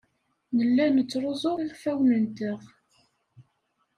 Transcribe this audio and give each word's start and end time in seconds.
Nella 0.57 0.85
nettruẓu 0.89 1.55
iɣfawen-nteɣ. 1.65 2.59